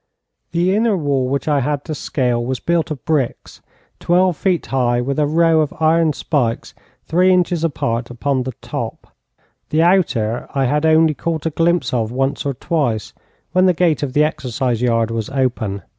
[0.51, 3.61] The inner wall which I had to scale was built of bricks,
[3.99, 4.65] 12ft.
[4.65, 6.73] high, with a row of iron spikes,
[7.07, 7.63] 3in.
[7.63, 9.15] apart upon the top.
[9.69, 13.13] The outer I had only caught a glimpse of once or twice,
[13.51, 15.83] when the gate of the exercise yard was open.